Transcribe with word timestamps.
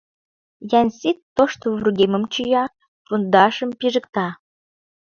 Янсит 0.79 1.17
тошто 1.35 1.65
вургемым 1.75 2.23
чия, 2.33 2.63
пондашым 3.05 3.69
пижыкта. 3.79 4.27